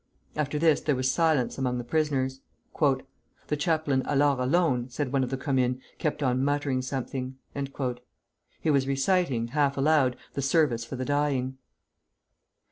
[0.35, 2.41] After this there was silence among the prisoners.
[3.47, 7.37] "The chaplain Allard alone," said one of the Commune, "kept on muttering something."
[8.61, 11.59] He was reciting, half aloud, the service for the dying.